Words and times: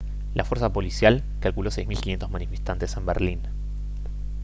la 0.33 0.43
fuerza 0.43 0.73
policial 0.73 1.21
calculó 1.41 1.69
6500 1.69 2.31
manifestantes 2.31 2.97
en 2.97 3.05
berlín 3.05 3.41